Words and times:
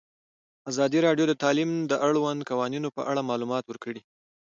ازادي 0.71 0.99
راډیو 1.07 1.25
د 1.27 1.33
تعلیم 1.43 1.71
د 1.91 1.93
اړونده 2.05 2.45
قوانینو 2.51 2.87
په 2.95 3.01
اړه 3.09 3.21
معلومات 3.29 3.63
ورکړي. 3.67 4.01